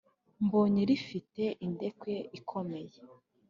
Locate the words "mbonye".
0.45-0.81